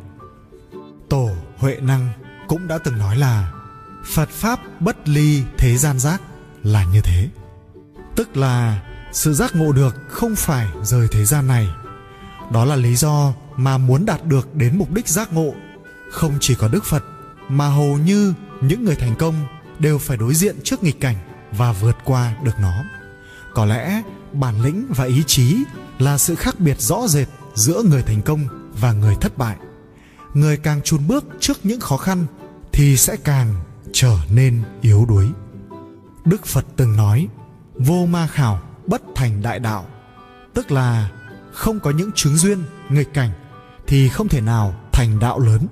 Tổ 1.09 1.29
huệ 1.57 1.77
năng 1.81 2.09
cũng 2.47 2.67
đã 2.67 2.77
từng 2.77 2.97
nói 2.97 3.17
là 3.17 3.51
phật 4.05 4.29
pháp 4.29 4.59
bất 4.79 5.09
ly 5.09 5.43
thế 5.57 5.77
gian 5.77 5.99
giác 5.99 6.21
là 6.63 6.85
như 6.85 7.01
thế. 7.01 7.29
Tức 8.15 8.37
là 8.37 8.81
sự 9.11 9.33
giác 9.33 9.55
ngộ 9.55 9.71
được 9.71 9.95
không 10.09 10.35
phải 10.35 10.67
rời 10.83 11.07
thế 11.11 11.25
gian 11.25 11.47
này. 11.47 11.67
Đó 12.51 12.65
là 12.65 12.75
lý 12.75 12.95
do 12.95 13.33
mà 13.55 13.77
muốn 13.77 14.05
đạt 14.05 14.25
được 14.25 14.55
đến 14.55 14.77
mục 14.77 14.91
đích 14.91 15.07
giác 15.07 15.33
ngộ 15.33 15.53
không 16.15 16.37
chỉ 16.39 16.55
có 16.55 16.67
đức 16.67 16.85
phật, 16.85 17.03
mà 17.49 17.67
hầu 17.67 17.97
như 17.97 18.33
những 18.61 18.85
người 18.85 18.95
thành 18.95 19.15
công 19.15 19.35
đều 19.79 19.97
phải 19.97 20.17
đối 20.17 20.35
diện 20.35 20.55
trước 20.63 20.83
nghịch 20.83 20.99
cảnh 20.99 21.15
và 21.51 21.71
vượt 21.71 21.97
qua 22.05 22.35
được 22.43 22.59
nó. 22.61 22.83
Có 23.53 23.65
lẽ 23.65 24.01
bản 24.33 24.61
lĩnh 24.61 24.85
và 24.89 25.05
ý 25.05 25.23
chí 25.27 25.63
là 25.99 26.17
sự 26.17 26.35
khác 26.35 26.59
biệt 26.59 26.81
rõ 26.81 27.07
rệt 27.07 27.27
giữa 27.55 27.83
người 27.83 28.03
thành 28.03 28.21
công 28.21 28.69
và 28.79 28.91
người 28.91 29.15
thất 29.21 29.37
bại. 29.37 29.57
Người 30.33 30.57
càng 30.57 30.81
chùn 30.81 31.07
bước 31.07 31.25
trước 31.39 31.57
những 31.63 31.79
khó 31.79 31.97
khăn 31.97 32.25
thì 32.73 32.97
sẽ 32.97 33.15
càng 33.23 33.55
trở 33.93 34.17
nên 34.29 34.63
yếu 34.81 35.05
đuối. 35.05 35.27
Đức 36.25 36.45
phật 36.45 36.65
từng 36.75 36.95
nói, 36.95 37.27
vô 37.75 38.05
ma 38.05 38.27
khảo 38.27 38.61
bất 38.87 39.01
thành 39.15 39.41
đại 39.41 39.59
đạo. 39.59 39.85
Tức 40.53 40.71
là 40.71 41.09
không 41.53 41.79
có 41.79 41.91
những 41.91 42.11
chứng 42.15 42.37
duyên 42.37 42.63
nghịch 42.89 43.13
cảnh 43.13 43.31
thì 43.87 44.09
không 44.09 44.27
thể 44.27 44.41
nào 44.41 44.75
thành 44.91 45.19
đạo 45.19 45.39
lớn 45.39 45.67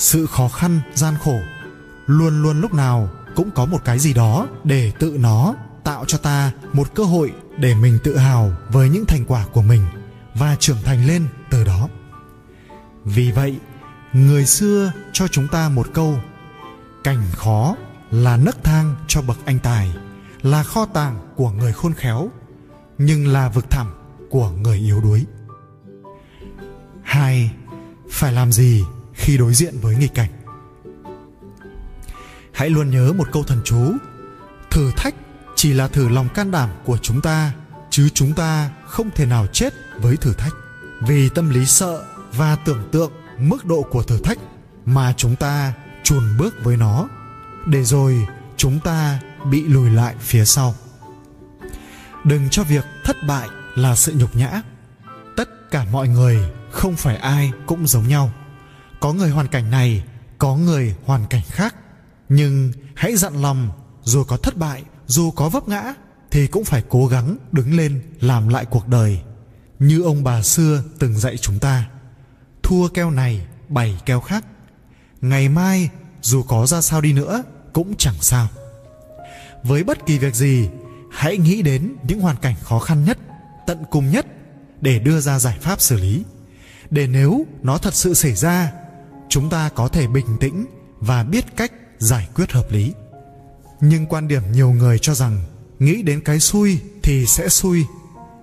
sự 0.00 0.26
khó 0.26 0.48
khăn, 0.48 0.80
gian 0.94 1.14
khổ, 1.24 1.40
luôn 2.06 2.42
luôn 2.42 2.60
lúc 2.60 2.74
nào 2.74 3.08
cũng 3.34 3.50
có 3.50 3.64
một 3.64 3.84
cái 3.84 3.98
gì 3.98 4.14
đó 4.14 4.48
để 4.64 4.92
tự 4.98 5.16
nó 5.20 5.54
tạo 5.84 6.04
cho 6.04 6.18
ta 6.18 6.52
một 6.72 6.94
cơ 6.94 7.04
hội 7.04 7.32
để 7.56 7.74
mình 7.74 7.98
tự 8.04 8.16
hào 8.16 8.52
với 8.68 8.88
những 8.88 9.04
thành 9.06 9.24
quả 9.24 9.46
của 9.52 9.62
mình 9.62 9.82
và 10.34 10.56
trưởng 10.60 10.82
thành 10.84 11.06
lên 11.06 11.26
từ 11.50 11.64
đó. 11.64 11.88
Vì 13.04 13.30
vậy, 13.30 13.56
người 14.12 14.46
xưa 14.46 14.92
cho 15.12 15.28
chúng 15.28 15.48
ta 15.48 15.68
một 15.68 15.86
câu, 15.94 16.18
cảnh 17.04 17.22
khó 17.32 17.76
là 18.10 18.36
nấc 18.36 18.64
thang 18.64 18.94
cho 19.08 19.22
bậc 19.22 19.38
anh 19.44 19.58
tài, 19.58 19.92
là 20.42 20.62
kho 20.62 20.86
tàng 20.86 21.18
của 21.36 21.50
người 21.50 21.72
khôn 21.72 21.92
khéo, 21.94 22.28
nhưng 22.98 23.26
là 23.26 23.48
vực 23.48 23.70
thẳm 23.70 23.86
của 24.30 24.50
người 24.50 24.78
yếu 24.78 25.00
đuối. 25.00 25.26
Hai, 27.02 27.50
phải 28.10 28.32
làm 28.32 28.52
gì 28.52 28.84
khi 29.20 29.36
đối 29.36 29.54
diện 29.54 29.74
với 29.80 29.96
nghịch 29.96 30.14
cảnh. 30.14 30.30
Hãy 32.52 32.70
luôn 32.70 32.90
nhớ 32.90 33.12
một 33.12 33.28
câu 33.32 33.44
thần 33.44 33.60
chú, 33.64 33.92
thử 34.70 34.90
thách 34.96 35.14
chỉ 35.56 35.72
là 35.72 35.88
thử 35.88 36.08
lòng 36.08 36.28
can 36.28 36.50
đảm 36.50 36.70
của 36.84 36.98
chúng 36.98 37.20
ta, 37.20 37.52
chứ 37.90 38.08
chúng 38.14 38.32
ta 38.32 38.70
không 38.86 39.10
thể 39.14 39.26
nào 39.26 39.46
chết 39.46 39.74
với 40.00 40.16
thử 40.16 40.32
thách. 40.32 40.52
Vì 41.00 41.28
tâm 41.28 41.50
lý 41.50 41.66
sợ 41.66 42.04
và 42.32 42.56
tưởng 42.56 42.88
tượng 42.92 43.12
mức 43.38 43.64
độ 43.64 43.82
của 43.82 44.02
thử 44.02 44.18
thách 44.18 44.38
mà 44.84 45.14
chúng 45.16 45.36
ta 45.36 45.72
chùn 46.02 46.36
bước 46.38 46.54
với 46.64 46.76
nó, 46.76 47.08
để 47.66 47.84
rồi 47.84 48.26
chúng 48.56 48.80
ta 48.80 49.20
bị 49.50 49.64
lùi 49.64 49.90
lại 49.90 50.14
phía 50.20 50.44
sau. 50.44 50.74
Đừng 52.24 52.48
cho 52.50 52.64
việc 52.64 52.84
thất 53.04 53.16
bại 53.28 53.48
là 53.74 53.96
sự 53.96 54.12
nhục 54.16 54.36
nhã. 54.36 54.62
Tất 55.36 55.70
cả 55.70 55.86
mọi 55.92 56.08
người 56.08 56.38
không 56.70 56.96
phải 56.96 57.16
ai 57.16 57.52
cũng 57.66 57.86
giống 57.86 58.08
nhau 58.08 58.32
có 59.00 59.12
người 59.12 59.30
hoàn 59.30 59.48
cảnh 59.48 59.70
này, 59.70 60.04
có 60.38 60.56
người 60.56 60.94
hoàn 61.04 61.26
cảnh 61.26 61.42
khác. 61.48 61.74
Nhưng 62.28 62.72
hãy 62.94 63.16
dặn 63.16 63.42
lòng, 63.42 63.70
dù 64.02 64.24
có 64.24 64.36
thất 64.36 64.56
bại, 64.56 64.82
dù 65.06 65.30
có 65.30 65.48
vấp 65.48 65.68
ngã, 65.68 65.94
thì 66.30 66.46
cũng 66.46 66.64
phải 66.64 66.82
cố 66.88 67.06
gắng 67.06 67.36
đứng 67.52 67.76
lên 67.76 68.02
làm 68.20 68.48
lại 68.48 68.64
cuộc 68.64 68.88
đời. 68.88 69.20
Như 69.78 70.02
ông 70.02 70.24
bà 70.24 70.42
xưa 70.42 70.82
từng 70.98 71.18
dạy 71.18 71.36
chúng 71.36 71.58
ta, 71.58 71.88
thua 72.62 72.88
keo 72.88 73.10
này, 73.10 73.46
bày 73.68 74.00
keo 74.06 74.20
khác. 74.20 74.44
Ngày 75.20 75.48
mai, 75.48 75.88
dù 76.22 76.42
có 76.42 76.66
ra 76.66 76.80
sao 76.80 77.00
đi 77.00 77.12
nữa, 77.12 77.42
cũng 77.72 77.94
chẳng 77.98 78.14
sao. 78.20 78.48
Với 79.62 79.84
bất 79.84 80.06
kỳ 80.06 80.18
việc 80.18 80.34
gì, 80.34 80.68
hãy 81.12 81.38
nghĩ 81.38 81.62
đến 81.62 81.94
những 82.02 82.20
hoàn 82.20 82.36
cảnh 82.36 82.54
khó 82.62 82.78
khăn 82.78 83.04
nhất, 83.04 83.18
tận 83.66 83.84
cùng 83.90 84.10
nhất 84.10 84.26
để 84.80 84.98
đưa 84.98 85.20
ra 85.20 85.38
giải 85.38 85.58
pháp 85.60 85.80
xử 85.80 85.96
lý. 85.96 86.22
Để 86.90 87.06
nếu 87.06 87.46
nó 87.62 87.78
thật 87.78 87.94
sự 87.94 88.14
xảy 88.14 88.34
ra 88.34 88.72
chúng 89.30 89.50
ta 89.50 89.68
có 89.68 89.88
thể 89.88 90.06
bình 90.06 90.26
tĩnh 90.40 90.66
và 91.00 91.22
biết 91.22 91.44
cách 91.56 91.72
giải 91.98 92.28
quyết 92.34 92.52
hợp 92.52 92.72
lý. 92.72 92.92
Nhưng 93.80 94.06
quan 94.06 94.28
điểm 94.28 94.42
nhiều 94.52 94.70
người 94.70 94.98
cho 94.98 95.14
rằng 95.14 95.40
nghĩ 95.78 96.02
đến 96.02 96.20
cái 96.20 96.40
xui 96.40 96.80
thì 97.02 97.26
sẽ 97.26 97.48
xui. 97.48 97.84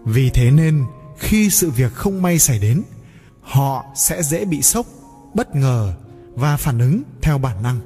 Vì 0.06 0.30
thế 0.30 0.52
nên, 0.52 0.86
khi 1.18 1.50
sự 1.50 1.72
việc 1.72 1.94
không 1.94 2.22
may 2.22 2.40
xảy 2.40 2.60
đến, 2.60 2.84
họ 3.42 3.86
sẽ 3.96 4.24
dễ 4.24 4.46
bị 4.46 4.62
sốc, 4.62 4.86
bất 5.34 5.56
ngờ 5.56 5.94
và 6.36 6.58
phản 6.58 6.80
ứng 6.80 7.04
theo 7.22 7.38
bản 7.38 7.64
năng. 7.64 7.80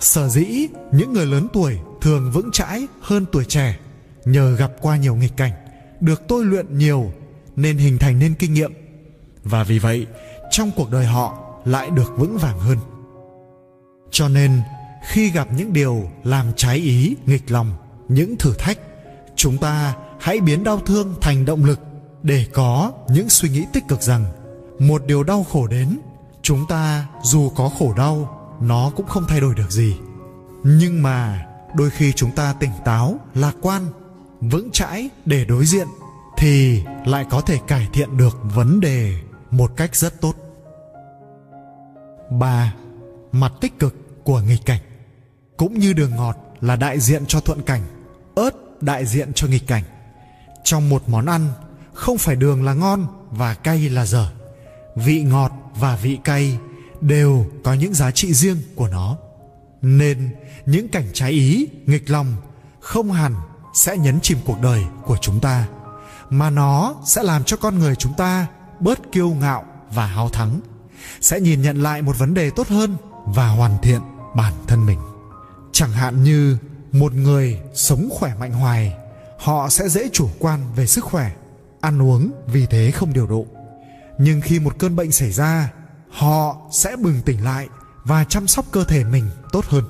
Sở 0.00 0.28
dĩ 0.28 0.66
những 0.92 1.12
người 1.12 1.26
lớn 1.26 1.48
tuổi 1.52 1.78
thường 2.00 2.30
vững 2.32 2.50
chãi 2.52 2.86
hơn 3.00 3.26
tuổi 3.32 3.44
trẻ 3.44 3.78
nhờ 4.24 4.56
gặp 4.56 4.72
qua 4.80 4.96
nhiều 4.96 5.14
nghịch 5.14 5.36
cảnh 5.36 5.52
được 6.00 6.22
tôi 6.28 6.44
luyện 6.44 6.78
nhiều 6.78 7.12
nên 7.56 7.76
hình 7.76 7.98
thành 7.98 8.18
nên 8.18 8.34
kinh 8.34 8.54
nghiệm. 8.54 8.72
Và 9.44 9.64
vì 9.64 9.78
vậy, 9.78 10.06
trong 10.50 10.70
cuộc 10.76 10.90
đời 10.90 11.06
họ 11.06 11.45
lại 11.66 11.90
được 11.90 12.12
vững 12.16 12.38
vàng 12.38 12.58
hơn. 12.58 12.78
Cho 14.10 14.28
nên, 14.28 14.62
khi 15.08 15.30
gặp 15.30 15.48
những 15.56 15.72
điều 15.72 16.10
làm 16.24 16.46
trái 16.56 16.76
ý, 16.76 17.16
nghịch 17.26 17.50
lòng, 17.50 17.72
những 18.08 18.36
thử 18.36 18.54
thách, 18.58 18.78
chúng 19.36 19.58
ta 19.58 19.94
hãy 20.20 20.40
biến 20.40 20.64
đau 20.64 20.80
thương 20.86 21.14
thành 21.20 21.44
động 21.44 21.64
lực 21.64 21.80
để 22.22 22.46
có 22.52 22.92
những 23.08 23.28
suy 23.28 23.48
nghĩ 23.48 23.64
tích 23.72 23.84
cực 23.88 24.02
rằng, 24.02 24.24
một 24.78 25.02
điều 25.06 25.22
đau 25.22 25.44
khổ 25.52 25.66
đến, 25.66 25.98
chúng 26.42 26.66
ta 26.68 27.06
dù 27.22 27.50
có 27.50 27.70
khổ 27.78 27.94
đau, 27.96 28.40
nó 28.60 28.90
cũng 28.96 29.06
không 29.06 29.24
thay 29.28 29.40
đổi 29.40 29.54
được 29.54 29.70
gì. 29.70 29.96
Nhưng 30.64 31.02
mà, 31.02 31.46
đôi 31.74 31.90
khi 31.90 32.12
chúng 32.12 32.30
ta 32.30 32.54
tỉnh 32.60 32.70
táo, 32.84 33.18
lạc 33.34 33.54
quan, 33.62 33.86
vững 34.40 34.70
chãi 34.70 35.10
để 35.24 35.44
đối 35.44 35.66
diện 35.66 35.86
thì 36.38 36.82
lại 37.06 37.26
có 37.30 37.40
thể 37.40 37.58
cải 37.66 37.88
thiện 37.92 38.16
được 38.16 38.38
vấn 38.54 38.80
đề 38.80 39.14
một 39.50 39.72
cách 39.76 39.96
rất 39.96 40.20
tốt. 40.20 40.45
3. 42.30 42.74
Mặt 43.32 43.52
tích 43.60 43.78
cực 43.78 44.24
của 44.24 44.40
nghịch 44.40 44.66
cảnh. 44.66 44.80
Cũng 45.56 45.78
như 45.78 45.92
đường 45.92 46.16
ngọt 46.16 46.36
là 46.60 46.76
đại 46.76 47.00
diện 47.00 47.26
cho 47.26 47.40
thuận 47.40 47.62
cảnh, 47.62 47.82
Ớt 48.34 48.82
đại 48.82 49.06
diện 49.06 49.32
cho 49.34 49.46
nghịch 49.46 49.66
cảnh. 49.66 49.82
Trong 50.64 50.88
một 50.88 51.02
món 51.08 51.26
ăn, 51.26 51.48
Không 51.94 52.18
phải 52.18 52.36
đường 52.36 52.64
là 52.64 52.74
ngon 52.74 53.06
và 53.30 53.54
cay 53.54 53.88
là 53.88 54.06
dở. 54.06 54.28
Vị 54.96 55.22
ngọt 55.22 55.52
và 55.74 55.96
vị 55.96 56.18
cay 56.24 56.58
đều 57.00 57.46
có 57.64 57.74
những 57.74 57.94
giá 57.94 58.10
trị 58.10 58.34
riêng 58.34 58.56
của 58.74 58.88
nó. 58.88 59.16
Nên 59.82 60.30
những 60.66 60.88
cảnh 60.88 61.06
trái 61.12 61.30
ý, 61.30 61.68
nghịch 61.86 62.10
lòng 62.10 62.36
không 62.80 63.12
hẳn 63.12 63.34
sẽ 63.74 63.96
nhấn 63.96 64.20
chìm 64.20 64.38
cuộc 64.44 64.60
đời 64.60 64.84
của 65.04 65.16
chúng 65.16 65.40
ta, 65.40 65.66
mà 66.30 66.50
nó 66.50 66.94
sẽ 67.04 67.22
làm 67.22 67.44
cho 67.44 67.56
con 67.56 67.78
người 67.78 67.94
chúng 67.96 68.14
ta 68.14 68.46
bớt 68.80 69.12
kiêu 69.12 69.30
ngạo 69.30 69.64
và 69.90 70.06
háo 70.06 70.28
thắng 70.28 70.60
sẽ 71.20 71.40
nhìn 71.40 71.62
nhận 71.62 71.82
lại 71.82 72.02
một 72.02 72.18
vấn 72.18 72.34
đề 72.34 72.50
tốt 72.50 72.68
hơn 72.68 72.96
và 73.26 73.48
hoàn 73.48 73.78
thiện 73.82 74.00
bản 74.36 74.52
thân 74.66 74.86
mình. 74.86 74.98
Chẳng 75.72 75.92
hạn 75.92 76.22
như 76.22 76.58
một 76.92 77.14
người 77.14 77.58
sống 77.74 78.08
khỏe 78.12 78.34
mạnh 78.40 78.52
hoài, 78.52 78.92
họ 79.38 79.68
sẽ 79.68 79.88
dễ 79.88 80.08
chủ 80.12 80.28
quan 80.38 80.60
về 80.76 80.86
sức 80.86 81.04
khỏe, 81.04 81.30
ăn 81.80 82.02
uống 82.02 82.30
vì 82.46 82.66
thế 82.66 82.90
không 82.90 83.12
điều 83.12 83.26
độ. 83.26 83.46
Nhưng 84.18 84.40
khi 84.40 84.60
một 84.60 84.78
cơn 84.78 84.96
bệnh 84.96 85.12
xảy 85.12 85.32
ra, 85.32 85.72
họ 86.10 86.56
sẽ 86.72 86.96
bừng 86.96 87.22
tỉnh 87.24 87.44
lại 87.44 87.68
và 88.04 88.24
chăm 88.24 88.46
sóc 88.46 88.64
cơ 88.72 88.84
thể 88.84 89.04
mình 89.04 89.30
tốt 89.52 89.64
hơn. 89.64 89.84